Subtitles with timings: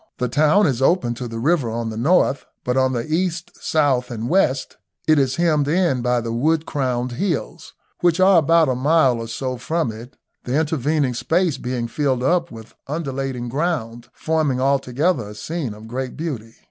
[0.17, 4.09] The town is open to the river on the north, but on the east, south,
[4.09, 4.77] and west
[5.07, 9.27] it is hemmed in by the wood crowned hills, which are about a mile or
[9.27, 15.35] so from it, the intervening space being filled up with undulating ground, forming altogether a
[15.35, 16.55] scene of great beauty.